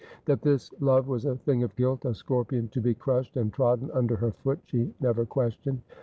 That 0.25 0.41
this 0.41 0.71
love 0.79 1.07
was 1.07 1.25
a 1.25 1.35
thing 1.35 1.61
of 1.61 1.75
guilt, 1.75 2.05
a 2.05 2.15
scorpion 2.15 2.69
to 2.69 2.81
be 2.81 2.95
crushed 2.95 3.37
and 3.37 3.53
trodden 3.53 3.91
under 3.91 4.15
her 4.15 4.31
foot, 4.31 4.57
she 4.65 4.91
never 4.99 5.27
questioned. 5.27 5.83